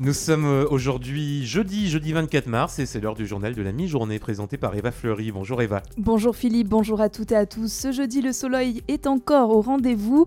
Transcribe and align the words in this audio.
Nous 0.00 0.12
sommes 0.12 0.44
euh, 0.44 0.64
aujourd'hui 0.70 1.44
jeudi, 1.44 1.90
jeudi 1.90 2.12
24 2.12 2.46
mars, 2.46 2.78
et 2.78 2.86
c'est 2.86 3.00
l'heure 3.00 3.16
du 3.16 3.26
journal 3.26 3.56
de 3.56 3.62
la 3.62 3.72
mi-journée 3.72 4.20
présenté 4.20 4.56
par 4.56 4.76
Eva 4.76 4.92
Fleury. 4.92 5.32
Bonjour 5.32 5.60
Eva. 5.60 5.82
Bonjour 5.96 6.36
Philippe, 6.36 6.68
bonjour 6.68 7.00
à 7.00 7.08
toutes 7.08 7.32
et 7.32 7.36
à 7.36 7.46
tous. 7.46 7.72
Ce 7.72 7.90
jeudi, 7.90 8.22
le 8.22 8.32
soleil 8.32 8.84
est 8.86 9.08
encore 9.08 9.50
au 9.50 9.60
rendez-vous. 9.60 10.26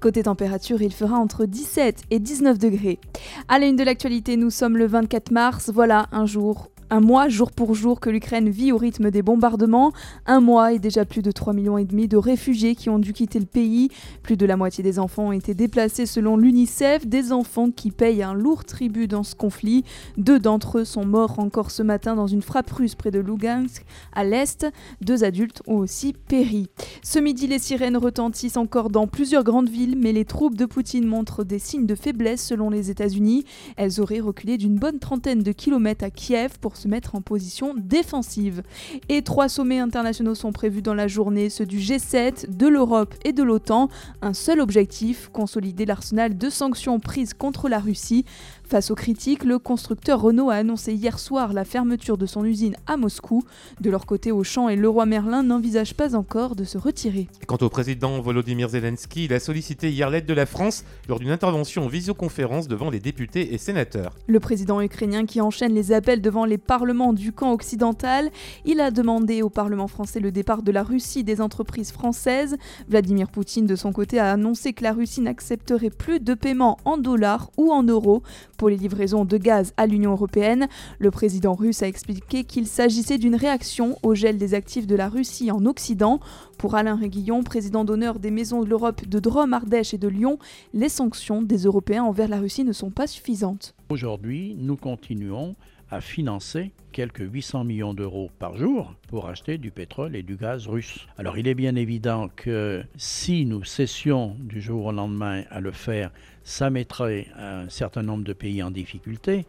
Côté 0.00 0.24
température, 0.24 0.82
il 0.82 0.92
fera 0.92 1.18
entre 1.18 1.44
17 1.46 2.02
et 2.10 2.18
19 2.18 2.58
degrés. 2.58 2.98
À 3.46 3.60
la 3.60 3.66
une 3.66 3.76
de 3.76 3.84
l'actualité, 3.84 4.36
nous 4.36 4.50
sommes 4.50 4.76
le 4.76 4.88
24 4.88 5.30
mars. 5.30 5.70
Voilà 5.72 6.08
un 6.10 6.26
jour 6.26 6.72
un 6.90 7.00
mois 7.00 7.28
jour 7.28 7.50
pour 7.50 7.74
jour 7.74 8.00
que 8.00 8.10
l'Ukraine 8.10 8.48
vit 8.48 8.72
au 8.72 8.76
rythme 8.76 9.10
des 9.10 9.22
bombardements. 9.22 9.92
Un 10.26 10.40
mois 10.40 10.72
et 10.72 10.78
déjà 10.78 11.04
plus 11.04 11.22
de 11.22 11.30
3,5 11.30 11.54
millions 11.54 11.78
et 11.78 11.84
demi 11.84 12.08
de 12.08 12.16
réfugiés 12.16 12.74
qui 12.74 12.90
ont 12.90 12.98
dû 12.98 13.12
quitter 13.12 13.38
le 13.38 13.46
pays. 13.46 13.88
Plus 14.22 14.36
de 14.36 14.46
la 14.46 14.56
moitié 14.56 14.82
des 14.84 14.98
enfants 14.98 15.28
ont 15.28 15.32
été 15.32 15.54
déplacés 15.54 16.06
selon 16.06 16.36
l'UNICEF, 16.36 17.06
des 17.06 17.32
enfants 17.32 17.70
qui 17.70 17.90
payent 17.90 18.22
un 18.22 18.34
lourd 18.34 18.64
tribut 18.64 19.08
dans 19.08 19.22
ce 19.22 19.34
conflit. 19.34 19.84
Deux 20.16 20.38
d'entre 20.38 20.78
eux 20.78 20.84
sont 20.84 21.04
morts 21.04 21.38
encore 21.38 21.70
ce 21.70 21.82
matin 21.82 22.14
dans 22.14 22.26
une 22.26 22.42
frappe 22.42 22.70
russe 22.70 22.94
près 22.94 23.10
de 23.10 23.20
Lugansk, 23.20 23.84
à 24.12 24.24
l'est. 24.24 24.66
Deux 25.00 25.24
adultes 25.24 25.62
ont 25.66 25.78
aussi 25.78 26.12
péri. 26.12 26.68
Ce 27.02 27.18
midi, 27.18 27.46
les 27.46 27.58
sirènes 27.58 27.96
retentissent 27.96 28.56
encore 28.56 28.90
dans 28.90 29.06
plusieurs 29.06 29.44
grandes 29.44 29.68
villes, 29.68 29.96
mais 29.98 30.12
les 30.12 30.24
troupes 30.24 30.56
de 30.56 30.66
Poutine 30.66 31.06
montrent 31.06 31.44
des 31.44 31.58
signes 31.58 31.86
de 31.86 31.94
faiblesse 31.94 32.44
selon 32.44 32.70
les 32.70 32.90
États-Unis. 32.90 33.44
Elles 33.76 34.00
auraient 34.00 34.20
reculé 34.20 34.58
d'une 34.58 34.76
bonne 34.76 34.98
trentaine 34.98 35.42
de 35.42 35.52
kilomètres 35.52 36.04
à 36.04 36.10
Kiev 36.10 36.58
pour 36.60 36.76
se 36.82 36.88
mettre 36.88 37.14
en 37.14 37.22
position 37.22 37.74
défensive. 37.76 38.62
Et 39.08 39.22
trois 39.22 39.48
sommets 39.48 39.78
internationaux 39.78 40.34
sont 40.34 40.52
prévus 40.52 40.82
dans 40.82 40.94
la 40.94 41.06
journée, 41.06 41.48
ceux 41.48 41.66
du 41.66 41.78
G7, 41.78 42.56
de 42.56 42.66
l'Europe 42.66 43.14
et 43.24 43.32
de 43.32 43.42
l'OTAN. 43.42 43.88
Un 44.20 44.34
seul 44.34 44.60
objectif, 44.60 45.30
consolider 45.32 45.86
l'arsenal 45.86 46.36
de 46.36 46.50
sanctions 46.50 46.98
prises 46.98 47.34
contre 47.34 47.68
la 47.68 47.78
Russie. 47.78 48.24
Face 48.64 48.90
aux 48.90 48.94
critiques, 48.94 49.44
le 49.44 49.58
constructeur 49.58 50.20
Renault 50.20 50.50
a 50.50 50.54
annoncé 50.54 50.94
hier 50.94 51.18
soir 51.18 51.52
la 51.52 51.64
fermeture 51.64 52.16
de 52.16 52.26
son 52.26 52.44
usine 52.44 52.74
à 52.86 52.96
Moscou. 52.96 53.44
De 53.80 53.90
leur 53.90 54.06
côté, 54.06 54.32
Auchan 54.32 54.68
et 54.68 54.76
Leroy 54.76 55.04
Merlin 55.04 55.42
n'envisagent 55.42 55.94
pas 55.94 56.16
encore 56.16 56.56
de 56.56 56.64
se 56.64 56.78
retirer. 56.78 57.28
Quant 57.46 57.58
au 57.60 57.68
président 57.68 58.18
Volodymyr 58.20 58.70
Zelensky, 58.70 59.26
il 59.26 59.34
a 59.34 59.40
sollicité 59.40 59.90
hier 59.90 60.08
l'aide 60.08 60.26
de 60.26 60.32
la 60.32 60.46
France 60.46 60.84
lors 61.06 61.20
d'une 61.20 61.30
intervention 61.30 61.84
en 61.84 61.88
visioconférence 61.88 62.66
devant 62.66 62.88
les 62.88 62.98
députés 62.98 63.52
et 63.52 63.58
sénateurs. 63.58 64.14
Le 64.26 64.40
président 64.40 64.80
ukrainien 64.80 65.26
qui 65.26 65.40
enchaîne 65.42 65.74
les 65.74 65.92
appels 65.92 66.22
devant 66.22 66.46
les 66.46 66.58
parlements 66.62 67.12
du 67.12 67.32
camp 67.32 67.52
occidental, 67.52 68.30
il 68.64 68.80
a 68.80 68.90
demandé 68.90 69.42
au 69.42 69.50
Parlement 69.50 69.88
français 69.88 70.20
le 70.20 70.32
départ 70.32 70.62
de 70.62 70.72
la 70.72 70.82
Russie 70.82 71.24
des 71.24 71.40
entreprises 71.40 71.92
françaises. 71.92 72.56
Vladimir 72.88 73.30
Poutine, 73.30 73.66
de 73.66 73.76
son 73.76 73.92
côté, 73.92 74.18
a 74.18 74.32
annoncé 74.32 74.72
que 74.72 74.84
la 74.84 74.92
Russie 74.92 75.20
n'accepterait 75.20 75.90
plus 75.90 76.20
de 76.20 76.34
paiements 76.34 76.78
en 76.84 76.96
dollars 76.96 77.50
ou 77.56 77.72
en 77.72 77.82
euros 77.82 78.22
pour 78.56 78.68
les 78.68 78.76
livraisons 78.76 79.24
de 79.24 79.36
gaz 79.36 79.72
à 79.76 79.86
l'Union 79.86 80.12
européenne. 80.12 80.68
Le 80.98 81.10
président 81.10 81.54
russe 81.54 81.82
a 81.82 81.88
expliqué 81.88 82.44
qu'il 82.44 82.66
s'agissait 82.66 83.18
d'une 83.18 83.36
réaction 83.36 83.98
au 84.02 84.14
gel 84.14 84.38
des 84.38 84.54
actifs 84.54 84.86
de 84.86 84.96
la 84.96 85.08
Russie 85.08 85.50
en 85.50 85.66
Occident. 85.66 86.20
Pour 86.58 86.76
Alain 86.76 86.94
Réguillon, 86.94 87.42
président 87.42 87.84
d'honneur 87.84 88.18
des 88.18 88.30
maisons 88.30 88.62
de 88.62 88.68
l'Europe 88.68 89.06
de 89.06 89.18
Drôme, 89.18 89.52
Ardèche 89.52 89.94
et 89.94 89.98
de 89.98 90.08
Lyon, 90.08 90.38
les 90.72 90.88
sanctions 90.88 91.42
des 91.42 91.64
Européens 91.64 92.04
envers 92.04 92.28
la 92.28 92.38
Russie 92.38 92.64
ne 92.64 92.72
sont 92.72 92.90
pas 92.90 93.06
suffisantes. 93.06 93.74
Aujourd'hui, 93.88 94.54
nous 94.58 94.76
continuons 94.76 95.56
à 95.92 96.00
financer 96.00 96.72
quelques 96.90 97.20
800 97.20 97.64
millions 97.64 97.92
d'euros 97.92 98.30
par 98.38 98.56
jour 98.56 98.94
pour 99.08 99.28
acheter 99.28 99.58
du 99.58 99.70
pétrole 99.70 100.16
et 100.16 100.22
du 100.22 100.36
gaz 100.36 100.66
russe. 100.66 101.06
Alors 101.18 101.36
il 101.36 101.46
est 101.46 101.54
bien 101.54 101.76
évident 101.76 102.30
que 102.34 102.82
si 102.96 103.44
nous 103.44 103.62
cessions 103.62 104.34
du 104.40 104.62
jour 104.62 104.86
au 104.86 104.92
lendemain 104.92 105.42
à 105.50 105.60
le 105.60 105.70
faire, 105.70 106.10
ça 106.44 106.70
mettrait 106.70 107.26
un 107.36 107.68
certain 107.68 108.02
nombre 108.02 108.24
de 108.24 108.32
pays 108.32 108.62
en 108.62 108.70
difficulté. 108.70 109.44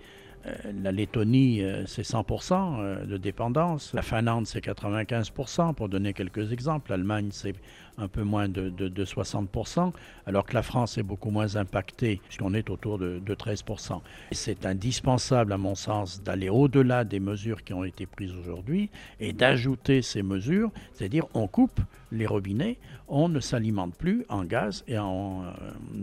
Euh, 0.46 0.52
la 0.84 0.92
Lettonie, 0.92 1.64
euh, 1.64 1.86
c'est 1.86 2.02
100% 2.02 2.80
euh, 2.80 3.06
de 3.06 3.18
dépendance. 3.18 3.92
La 3.94 4.02
Finlande, 4.02 4.46
c'est 4.46 4.64
95%, 4.64 5.74
pour 5.74 5.90
donner 5.90 6.14
quelques 6.14 6.52
exemples. 6.52 6.92
L'Allemagne, 6.92 7.30
c'est 7.32 7.56
un 7.98 8.08
peu 8.08 8.24
moins 8.24 8.50
de, 8.50 8.72
60%, 9.06 9.94
alors 10.26 10.46
que 10.46 10.54
la 10.54 10.64
France 10.64 10.98
est 10.98 11.04
beaucoup 11.04 11.30
moins 11.30 11.56
impactée, 11.56 12.20
puisqu'on 12.24 12.54
est 12.56 12.70
autour 12.70 12.98
de, 12.98 13.20
13%. 13.20 14.02
C'est 14.32 14.66
indispensable, 14.66 15.54
à 15.54 15.58
mon 15.58 15.76
sens, 15.76 16.22
d'aller 16.24 16.50
au-delà 16.50 17.04
des 17.04 17.20
mesures 17.20 17.64
qui 17.64 17.74
ont 17.74 17.84
été 17.84 18.06
prises 18.06 18.34
aujourd'hui 18.34 18.90
et 19.20 19.32
d'ajouter 19.32 20.02
ces 20.02 20.24
mesures, 20.24 20.72
c'est-à-dire 20.94 21.26
on 21.34 21.48
coupe 21.48 21.80
les 22.12 22.26
robinets, 22.26 22.78
on 23.08 23.30
ne 23.30 23.40
s'alimente 23.40 23.96
plus 23.96 24.26
en 24.30 24.44
gaz 24.44 24.84
et 24.88 24.98
en 24.98 25.44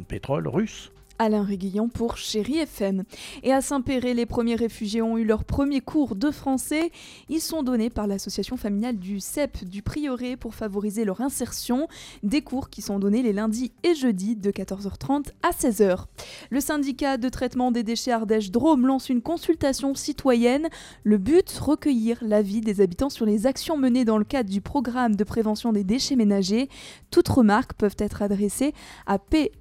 pétrole 0.09 0.47
russe. 0.47 0.93
Alain 1.21 1.43
Réguillon 1.43 1.91
pour 1.91 2.17
Chéri 2.17 2.61
FM. 2.61 3.05
Et 3.43 3.53
à 3.53 3.61
Saint-Péret, 3.61 4.15
les 4.15 4.25
premiers 4.25 4.55
réfugiés 4.55 5.03
ont 5.03 5.19
eu 5.19 5.25
leur 5.25 5.45
premier 5.45 5.83
cours 5.83 6.17
de 6.17 6.31
français. 6.31 6.91
Ils 7.29 7.43
sont 7.43 7.63
donnés 7.63 7.91
par 7.91 8.07
l'association 8.07 8.57
familiale 8.57 8.97
du 8.97 9.21
CEP 9.21 9.67
du 9.67 9.83
Prieuré 9.83 10.39
pour 10.39 10.55
favoriser 10.55 11.05
leur 11.05 11.21
insertion. 11.21 11.89
Des 12.23 12.41
cours 12.41 12.71
qui 12.71 12.81
sont 12.81 12.99
donnés 12.99 13.23
les 13.23 13.35
lundis 13.35 13.71
et 13.83 13.95
jeudis 13.95 14.35
de 14.35 14.51
14h30 14.51 15.27
à 15.43 15.51
16h. 15.51 16.07
Le 16.49 16.61
syndicat 16.61 17.19
de 17.19 17.29
traitement 17.29 17.71
des 17.71 17.83
déchets 17.83 18.13
Ardèche 18.13 18.51
Drôme 18.51 18.87
lance 18.87 19.11
une 19.11 19.21
consultation 19.21 19.95
citoyenne. 19.95 20.71
Le 21.05 21.19
but, 21.19 21.51
recueillir 21.51 22.17
l'avis 22.23 22.63
des 22.63 22.81
habitants 22.81 23.11
sur 23.11 23.27
les 23.27 23.47
actions 23.47 23.77
menées 23.77 24.07
dans 24.07 24.17
le 24.17 24.25
cadre 24.25 24.49
du 24.49 24.63
programme 24.63 25.17
de 25.17 25.25
prévention 25.25 25.75
des 25.75 25.85
déchets 25.85 26.17
ménagers. 26.17 26.71
Toutes 27.11 27.29
remarques 27.29 27.75
peuvent 27.75 27.97
être 27.99 28.23
adressées 28.23 28.73
à 29.05 29.19
P 29.19 29.53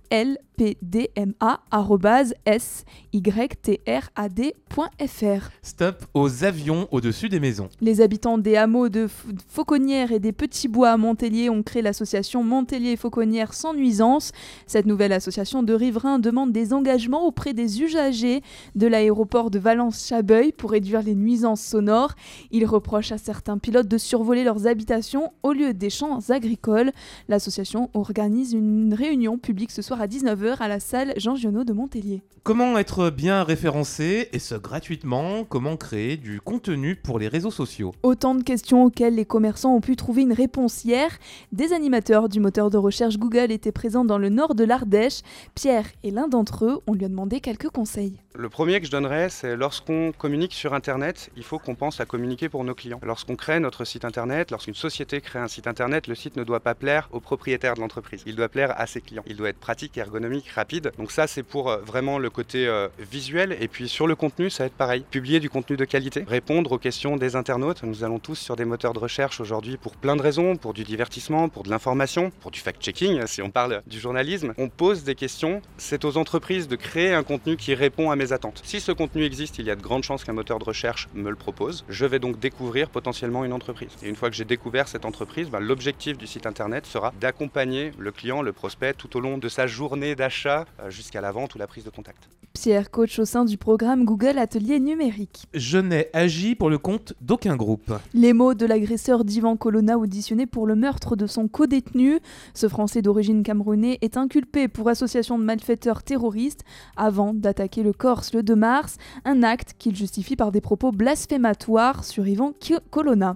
Stop 5.64 6.06
aux 6.14 6.44
avions 6.44 6.88
au-dessus 6.92 7.28
des 7.28 7.40
maisons. 7.40 7.70
Les 7.82 8.02
habitants 8.02 8.38
des 8.38 8.56
hameaux 8.56 8.90
de 8.90 9.08
Fauconnières 9.48 10.12
et 10.12 10.20
des 10.20 10.32
Petits 10.32 10.68
Bois 10.68 10.92
à 10.92 10.98
Montélier 10.98 11.50
ont 11.50 11.64
créé 11.64 11.82
l'association 11.82 12.44
Montélier 12.44 12.96
Fauconnières 12.96 13.56
sans 13.56 13.74
nuisance. 13.74 14.32
Cette 14.68 14.86
nouvelle 14.86 15.12
association 15.12 15.64
de 15.64 15.74
riverains 15.74 16.20
demande 16.20 16.52
des 16.52 16.72
engagements 16.72 17.26
auprès 17.26 17.54
des 17.54 17.82
usagers 17.82 18.44
de 18.76 18.86
l'aéroport 18.86 19.50
de 19.50 19.58
Valence-Chabeuil 19.58 20.52
pour 20.52 20.70
réduire 20.70 21.02
les 21.02 21.16
nuisances 21.16 21.62
sonores. 21.62 22.14
Ils 22.52 22.66
reprochent 22.66 23.12
à 23.12 23.18
certains 23.18 23.58
pilotes 23.58 23.88
de 23.88 23.98
survoler 23.98 24.44
leurs 24.44 24.68
habitations 24.68 25.32
au 25.42 25.54
lieu 25.54 25.74
des 25.74 25.90
champs 25.90 26.20
agricoles. 26.30 26.92
L'association 27.28 27.90
organise 27.96 28.54
une 28.54 28.94
réunion 28.94 29.40
publique 29.40 29.72
ce 29.72 29.82
soir 29.82 30.00
à 30.00 30.06
19h 30.06 30.58
à 30.59 30.68
la 30.68 30.80
salle 30.80 31.14
Jean 31.18 31.39
Giono 31.40 31.64
de 31.64 31.74
Montélier. 31.74 32.22
Comment 32.44 32.78
être 32.78 33.10
bien 33.10 33.44
référencé, 33.44 34.30
et 34.32 34.40
ce 34.40 34.56
gratuitement? 34.56 35.44
Comment 35.44 35.78
créer 35.78 36.18
du 36.18 36.40
contenu 36.42 36.96
pour 36.96 37.20
les 37.20 37.28
réseaux 37.28 37.52
sociaux? 37.52 37.94
Autant 38.02 38.34
de 38.34 38.44
questions 38.44 38.86
auxquelles 38.86 39.16
les 39.16 39.26
commerçants 39.26 39.76
ont 39.76 39.82
pu 39.82 39.96
trouver 39.96 40.22
une 40.22 40.34
réponse 40.34 40.84
hier. 40.84 41.10
Des 41.52 41.74
animateurs 41.74 42.30
du 42.30 42.40
moteur 42.40 42.70
de 42.70 42.78
recherche 42.78 43.18
Google 43.18 43.52
étaient 43.52 43.72
présents 43.72 44.06
dans 44.06 44.18
le 44.18 44.30
nord 44.30 44.56
de 44.56 44.64
l'Ardèche. 44.64 45.20
Pierre 45.54 45.86
est 46.04 46.12
l'un 46.12 46.28
d'entre 46.28 46.66
eux, 46.66 46.80
on 46.88 46.94
lui 46.94 47.06
a 47.06 47.10
demandé 47.10 47.40
quelques 47.40 47.70
conseils. 47.70 48.20
Le 48.36 48.48
premier 48.48 48.80
que 48.80 48.86
je 48.86 48.92
donnerais, 48.92 49.30
c'est 49.30 49.58
lorsqu'on 49.58 50.14
communique 50.18 50.54
sur 50.54 50.74
Internet, 50.74 51.30
il 51.36 51.44
faut 51.44 51.60
qu'on 51.60 51.76
pense 51.76 52.00
à 52.00 52.06
communiquer 52.06 52.48
pour 52.48 52.64
nos 52.64 52.74
clients. 52.74 53.02
Lorsqu'on 53.04 53.36
crée 53.36 53.60
notre 53.60 53.84
site 53.84 54.06
Internet, 54.06 54.50
lorsqu'une 54.52 54.76
société 54.76 55.20
crée 55.20 55.40
un 55.40 55.48
site 55.48 55.68
Internet, 55.68 56.08
le 56.08 56.16
site 56.16 56.38
ne 56.38 56.44
doit 56.44 56.62
pas 56.62 56.74
plaire 56.74 57.10
au 57.12 57.20
propriétaire 57.20 57.74
de 57.74 57.82
l'entreprise. 57.82 58.24
Il 58.26 58.36
doit 58.36 58.48
plaire 58.48 58.74
à 58.80 58.88
ses 58.88 59.02
clients. 59.02 59.24
Il 59.28 59.36
doit 59.36 59.50
être 59.50 59.60
pratique, 59.60 59.98
ergonomique, 59.98 60.48
rapide. 60.48 60.92
Donc 60.98 61.12
ça, 61.12 61.28
c'est 61.29 61.44
pour 61.44 61.69
euh, 61.69 61.78
vraiment 61.78 62.17
le 62.17 62.29
côté 62.29 62.67
euh, 62.67 62.88
visuel. 63.00 63.56
Et 63.62 63.67
puis 63.67 63.88
sur 63.88 64.07
le 64.07 64.16
contenu, 64.16 64.50
ça 64.50 64.63
va 64.63 64.67
être 64.67 64.73
pareil. 64.73 65.06
Publier 65.09 65.40
du 65.40 65.50
contenu 65.50 65.78
de 65.78 65.85
qualité, 65.85 66.25
répondre 66.28 66.72
aux 66.72 66.78
questions 66.78 67.16
des 67.16 67.35
internautes. 67.35 67.84
Nous 67.84 68.03
allons 68.03 68.19
tous 68.19 68.35
sur 68.35 68.56
des 68.56 68.66
moteurs 68.66 68.94
de 68.94 69.00
recherche 69.00 69.40
aujourd'hui 69.40 69.78
pour 69.78 69.95
plein 69.95 70.16
de 70.16 70.22
raisons, 70.22 70.57
pour 70.57 70.73
du 70.73 70.84
divertissement, 70.84 71.50
pour 71.50 71.63
de 71.63 71.69
l'information, 71.69 72.31
pour 72.41 72.51
du 72.51 72.59
fact-checking, 72.59 73.25
si 73.28 73.41
on 73.41 73.51
parle 73.51 73.81
du 73.88 74.00
journalisme. 74.00 74.53
On 74.57 74.69
pose 74.69 75.03
des 75.03 75.16
questions. 75.16 75.62
C'est 75.78 76.03
aux 76.06 76.17
entreprises 76.17 76.67
de 76.67 76.75
créer 76.75 77.13
un 77.13 77.23
contenu 77.23 77.56
qui 77.56 77.73
répond 77.75 78.11
à 78.11 78.16
mes 78.16 78.34
attentes. 78.34 78.61
Si 78.64 78.79
ce 78.79 78.91
contenu 78.91 79.23
existe, 79.23 79.59
il 79.59 79.66
y 79.66 79.72
a 79.72 79.75
de 79.75 79.82
grandes 79.82 80.03
chances 80.03 80.23
qu'un 80.23 80.34
moteur 80.34 80.59
de 80.59 80.66
recherche 80.66 81.08
me 81.14 81.29
le 81.29 81.35
propose. 81.35 81.85
Je 81.90 82.05
vais 82.05 82.20
donc 82.20 82.40
découvrir 82.40 82.90
potentiellement 82.90 83.46
une 83.46 83.53
entreprise. 83.53 83.91
Et 84.03 84.09
une 84.09 84.16
fois 84.16 84.29
que 84.29 84.35
j'ai 84.35 84.46
découvert 84.46 84.87
cette 84.87 85.05
entreprise, 85.05 85.49
bah, 85.49 85.59
l'objectif 85.59 86.17
du 86.17 86.28
site 86.28 86.46
internet 86.46 86.85
sera 86.85 87.14
d'accompagner 87.22 87.91
le 87.97 88.11
client, 88.11 88.41
le 88.41 88.53
prospect, 88.53 88.93
tout 88.93 89.16
au 89.16 89.20
long 89.20 89.37
de 89.37 89.47
sa 89.49 89.67
journée 89.67 90.16
d'achat 90.16 90.66
euh, 90.82 90.90
la 91.17 91.32
vente 91.32 91.56
ou 91.56 91.58
la 91.58 91.67
prise 91.67 91.84
de 91.84 91.90
contact. 91.90 92.29
Pierre, 92.53 92.91
coach 92.91 93.20
au 93.20 93.26
sein 93.26 93.46
du 93.46 93.58
programme 93.58 94.06
Google 94.06 94.38
Atelier 94.38 94.79
Numérique. 94.79 95.47
Je 95.53 95.78
n'ai 95.78 96.09
agi 96.14 96.56
pour 96.56 96.70
le 96.70 96.78
compte 96.78 97.14
d'aucun 97.22 97.56
groupe. 97.56 97.94
Les 98.14 98.34
mots 98.34 98.53
de 98.53 98.66
l'agresseur 98.66 99.23
d'Ivan 99.23 99.56
Colonna 99.56 99.97
auditionnés 99.97 100.46
pour 100.46 100.67
le 100.67 100.76
meurtre 100.76 101.16
de 101.16 101.28
son 101.28 101.47
co-détenu. 101.47 102.20
Ce 102.53 102.67
Français 102.67 103.02
d'origine 103.02 103.44
camerounaise 103.44 103.97
est 104.02 104.17
inculpé 104.17 104.67
pour 104.67 104.90
association 104.90 105.40
de 105.40 105.44
malfaiteurs 105.44 106.03
terroristes 106.03 106.64
avant 106.97 107.34
d'attaquer 107.34 107.84
le 107.84 107.94
Corse 107.94 108.34
le 108.34 108.44
2 108.44 108.56
mars, 108.56 108.97
un 109.26 109.44
acte 109.44 109.76
qu'il 109.78 109.96
justifie 109.96 110.35
par 110.35 110.52
des 110.52 110.61
propos 110.61 110.91
blasphématoires 110.91 112.03
sur 112.03 112.28
Ivan 112.28 112.53
Colonna. 112.90 113.35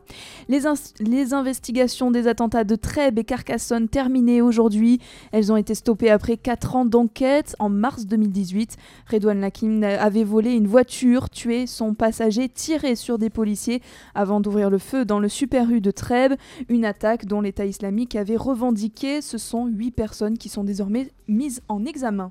Les, 0.50 0.62
les 1.00 1.34
investigations 1.34 2.12
des 2.12 2.28
attentats 2.28 2.64
de 2.64 2.76
Trèbes 2.76 3.20
et 3.20 3.24
Carcassonne 3.24 3.88
terminées 3.88 4.42
aujourd'hui. 4.42 5.00
Elles 5.32 5.52
ont 5.52 5.58
été 5.58 5.76
stoppées 5.76 6.10
après 6.10 6.38
4 6.38 6.76
ans 6.76 6.86
d'enquête 6.86 7.56
en 7.64 7.70
mars 7.70 8.06
2018 8.06 8.78
Redouane 9.10 9.40
Lakim 9.40 9.84
avait 9.84 10.24
volé 10.24 10.52
une 10.52 10.68
voiture, 10.68 11.30
tué 11.30 11.66
son 11.66 11.94
passager, 11.94 12.50
tiré 12.50 12.96
sur 12.96 13.18
des 13.18 13.30
policiers 13.30 13.82
avant 14.16 14.42
d'ouvrir 14.42 14.70
le 14.70 14.78
feu 14.78 15.06
dans 15.06 15.20
le 15.20 15.30
Super 15.30 15.70
U 15.70 15.80
de 15.80 15.92
Trèbes, 15.92 16.34
une 16.68 16.86
attaque 16.86 17.26
dont 17.26 17.42
l'État 17.42 17.66
islamique 17.66 18.16
avait 18.16 18.36
revendiqué. 18.36 19.22
Ce 19.22 19.38
sont 19.38 19.68
huit 19.68 19.92
personnes 19.92 20.38
qui 20.38 20.50
sont 20.50 20.64
désormais 20.64 21.12
mises 21.28 21.62
en 21.70 21.86
examen. 21.86 22.30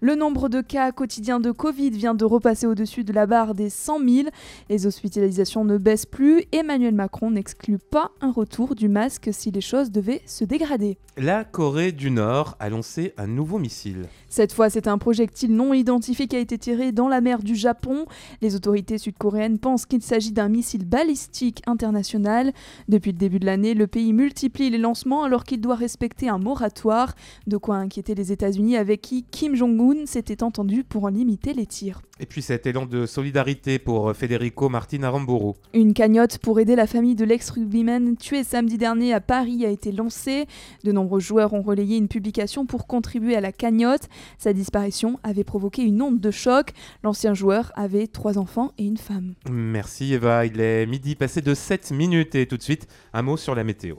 Le 0.00 0.14
nombre 0.14 0.48
de 0.48 0.60
cas 0.60 0.92
quotidiens 0.92 1.40
de 1.40 1.50
Covid 1.50 1.90
vient 1.90 2.14
de 2.14 2.24
repasser 2.24 2.66
au-dessus 2.66 3.04
de 3.04 3.12
la 3.12 3.26
barre 3.26 3.54
des 3.54 3.70
100 3.70 3.98
000. 3.98 4.28
Les 4.68 4.86
hospitalisations 4.86 5.64
ne 5.64 5.78
baissent 5.78 6.06
plus. 6.06 6.44
Emmanuel 6.52 6.94
Macron 6.94 7.30
n'exclut 7.30 7.78
pas 7.78 8.10
un 8.20 8.30
retour 8.30 8.74
du 8.74 8.88
masque 8.88 9.30
si 9.32 9.50
les 9.50 9.60
choses 9.60 9.90
devaient 9.90 10.22
se 10.26 10.44
dégrader. 10.44 10.98
La 11.16 11.44
Corée 11.44 11.92
du 11.92 12.10
Nord 12.10 12.56
a 12.60 12.68
lancé 12.68 13.12
un 13.16 13.26
nouveau 13.26 13.58
missile. 13.58 14.06
Cette 14.28 14.52
fois, 14.52 14.70
c'est 14.70 14.86
un 14.86 14.98
projectile 14.98 15.54
non 15.54 15.72
identifié 15.72 16.28
qui 16.28 16.36
a 16.36 16.38
été 16.38 16.58
tiré 16.58 16.92
dans 16.92 17.08
la 17.08 17.20
mer 17.20 17.42
du 17.42 17.56
Japon. 17.56 18.06
Les 18.40 18.54
autorités 18.54 18.98
sud-coréennes 18.98 19.58
pensent 19.58 19.86
qu'il 19.86 20.02
s'agit 20.02 20.32
d'un 20.32 20.48
missile 20.48 20.84
balistique 20.84 21.62
international. 21.66 22.52
Depuis 22.88 23.12
le 23.12 23.18
début 23.18 23.40
de 23.40 23.46
l'année, 23.46 23.74
le 23.74 23.86
pays 23.86 24.12
multiplie 24.12 24.70
les 24.70 24.78
lancements 24.78 25.24
alors 25.24 25.44
qu'il 25.44 25.60
doit 25.60 25.74
respecter 25.74 26.28
un 26.28 26.38
moratoire. 26.38 27.14
De 27.46 27.56
quoi 27.56 27.76
inquiéter 27.76 28.14
les 28.14 28.30
États-Unis 28.30 28.76
avec 28.76 29.00
qui 29.00 29.24
Kim 29.24 29.54
Jong-un 29.68 30.06
s'était 30.06 30.42
entendu 30.42 30.82
pour 30.82 31.04
en 31.04 31.08
limiter 31.08 31.52
les 31.52 31.66
tirs. 31.66 32.00
Et 32.20 32.26
puis 32.26 32.42
cet 32.42 32.66
élan 32.66 32.86
de 32.86 33.06
solidarité 33.06 33.78
pour 33.78 34.14
Federico 34.14 34.68
Martin 34.68 35.02
Aramburu. 35.02 35.52
Une 35.74 35.92
cagnotte 35.92 36.38
pour 36.38 36.58
aider 36.58 36.74
la 36.74 36.86
famille 36.86 37.14
de 37.14 37.24
l'ex-rugbyman 37.24 38.16
tué 38.16 38.44
samedi 38.44 38.78
dernier 38.78 39.12
à 39.12 39.20
Paris 39.20 39.64
a 39.66 39.68
été 39.68 39.92
lancée. 39.92 40.46
De 40.84 40.92
nombreux 40.92 41.20
joueurs 41.20 41.52
ont 41.52 41.62
relayé 41.62 41.96
une 41.96 42.08
publication 42.08 42.66
pour 42.66 42.86
contribuer 42.86 43.36
à 43.36 43.40
la 43.40 43.52
cagnotte. 43.52 44.08
Sa 44.38 44.52
disparition 44.52 45.20
avait 45.22 45.44
provoqué 45.44 45.82
une 45.82 46.00
onde 46.00 46.20
de 46.20 46.30
choc. 46.30 46.72
L'ancien 47.02 47.34
joueur 47.34 47.70
avait 47.76 48.06
trois 48.06 48.38
enfants 48.38 48.72
et 48.78 48.84
une 48.84 48.96
femme. 48.96 49.34
Merci 49.50 50.14
Eva, 50.14 50.46
il 50.46 50.60
est 50.60 50.86
midi 50.86 51.14
passé 51.14 51.42
de 51.42 51.54
7 51.54 51.90
minutes 51.90 52.34
et 52.34 52.46
tout 52.46 52.56
de 52.56 52.62
suite 52.62 52.86
un 53.12 53.22
mot 53.22 53.36
sur 53.36 53.54
la 53.54 53.64
météo. 53.64 53.96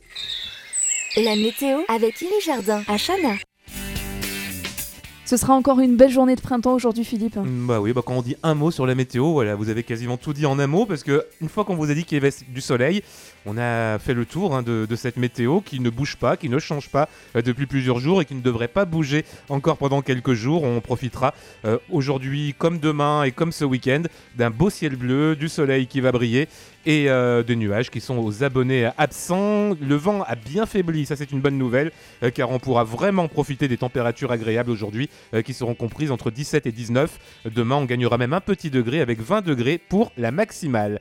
La 1.16 1.36
météo 1.36 1.80
avec 1.88 2.22
Iri 2.22 2.42
Jardin 2.44 2.84
à 2.88 2.98
Chana. 2.98 3.36
Ce 5.30 5.38
sera 5.38 5.54
encore 5.54 5.80
une 5.80 5.96
belle 5.96 6.10
journée 6.10 6.36
de 6.36 6.42
printemps 6.42 6.74
aujourd'hui, 6.74 7.04
Philippe. 7.04 7.38
Bah 7.38 7.80
oui, 7.80 7.94
bah 7.94 8.02
quand 8.04 8.16
on 8.16 8.24
dit 8.24 8.36
un 8.42 8.56
mot 8.56 8.72
sur 8.72 8.88
la 8.88 8.96
météo, 8.96 9.32
voilà, 9.32 9.54
vous 9.54 9.70
avez 9.70 9.84
quasiment 9.84 10.18
tout 10.18 10.34
dit 10.34 10.48
en 10.48 10.58
un 10.58 10.66
mot 10.66 10.88
parce 10.88 11.04
que 11.04 11.24
une 11.40 11.50
fois 11.50 11.66
qu'on 11.66 11.76
vous 11.76 11.92
a 11.92 11.94
dit 11.94 12.04
qu'il 12.04 12.18
y 12.18 12.20
avait 12.20 12.34
du 12.48 12.62
soleil, 12.62 13.04
on 13.46 13.56
a 13.58 14.00
fait 14.00 14.16
le 14.16 14.26
tour 14.26 14.56
hein, 14.56 14.64
de, 14.64 14.88
cette 14.96 15.18
météo 15.18 15.62
qui 15.62 15.80
ne 15.80 15.92
bouge 15.92 16.16
pas, 16.18 16.36
qui 16.36 16.50
ne 16.50 16.58
change 16.58 16.90
pas 16.90 17.08
euh, 17.36 17.44
depuis 17.44 17.68
plusieurs 17.68 18.00
jours 18.00 18.24
et 18.24 18.26
qui 18.26 18.34
ne 18.34 18.42
devrait 18.42 18.68
pas 18.68 18.86
bouger 18.86 19.24
encore 19.50 19.78
pendant 19.78 20.02
quelques 20.02 20.34
jours. 20.34 20.64
On 20.64 20.82
profitera 20.82 21.36
euh, 21.64 21.78
aujourd'hui 21.92 22.56
comme 22.58 22.80
demain 22.80 23.24
et 23.24 23.32
comme 23.32 23.52
ce 23.52 23.66
week-end 23.66 24.02
d'un 24.36 24.50
beau 24.50 24.72
ciel 24.72 24.96
bleu, 24.96 25.36
du 25.36 25.48
soleil 25.48 25.86
qui 25.86 26.02
va 26.02 26.12
briller 26.12 26.48
et 26.88 27.10
euh, 27.10 27.44
des 27.44 27.56
nuages 27.56 27.92
qui 27.92 28.02
sont 28.02 28.18
aux 28.18 28.44
abonnés 28.44 28.90
absents. 28.98 29.76
Le 29.80 29.96
vent 29.96 30.24
a 30.24 30.34
bien 30.34 30.66
faibli, 30.66 31.06
ça 31.06 31.16
c'est 31.16 31.32
une 31.32 31.40
bonne 31.40 31.58
nouvelle, 31.58 31.92
car 32.34 32.50
on 32.50 32.58
pourra 32.58 32.84
vraiment 32.84 33.28
profiter 33.28 33.68
des 33.68 33.78
températures 33.78 34.32
agréables 34.32 34.72
aujourd'hui 34.72 35.10
qui 35.46 35.54
seront 35.54 35.76
comprises 35.76 36.12
entre 36.12 36.32
17 36.32 36.66
et 36.66 36.72
19. 36.72 37.20
Demain, 37.46 37.76
on 37.76 37.86
gagnera 37.86 38.18
même 38.18 38.34
un 38.34 38.42
petit 38.42 38.70
degré 38.70 39.02
avec 39.02 39.22
20 39.22 39.42
degrés 39.42 39.78
pour 39.78 40.12
la 40.18 40.32
maximale. 40.32 40.98